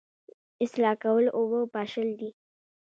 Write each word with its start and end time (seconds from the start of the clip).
اصلاح 0.63 0.95
کول 1.03 1.25
اوبه 1.37 1.61
پاشل 1.73 2.07
دي 2.19 2.29